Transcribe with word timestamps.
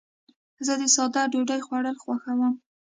زه 0.65 0.73
د 0.81 0.83
ساده 0.95 1.21
ډوډۍ 1.31 1.59
خوړل 1.65 1.97
خوښوم. 2.03 2.53